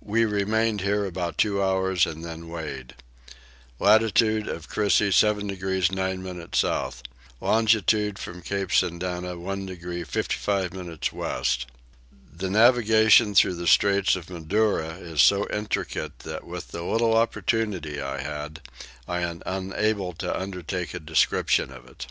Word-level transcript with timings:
We 0.00 0.24
remained 0.24 0.80
here 0.80 1.04
about 1.04 1.36
two 1.36 1.62
hours 1.62 2.06
and 2.06 2.24
then 2.24 2.48
weighed. 2.48 2.94
Latitude 3.78 4.48
of 4.48 4.70
Crissey 4.70 5.12
7 5.12 5.48
degrees 5.48 5.92
9 5.92 6.22
minutes 6.22 6.60
south. 6.60 7.02
Longitude 7.42 8.18
from 8.18 8.40
Cape 8.40 8.70
Sandana 8.72 9.36
1 9.38 9.66
degree 9.66 10.02
55 10.02 10.72
minutes 10.72 11.12
west. 11.12 11.66
The 12.34 12.48
navigation 12.48 13.34
through 13.34 13.56
the 13.56 13.66
Straits 13.66 14.16
of 14.16 14.30
Madura 14.30 14.92
is 14.94 15.20
so 15.20 15.46
intricate 15.50 16.20
that 16.20 16.46
with 16.46 16.68
the 16.68 16.82
little 16.82 17.14
opportunity 17.14 18.00
I 18.00 18.22
had 18.22 18.62
I 19.06 19.20
am 19.20 19.42
unable 19.44 20.14
to 20.14 20.40
undertake 20.40 20.94
a 20.94 21.00
description 21.00 21.70
of 21.70 21.84
it. 21.86 22.06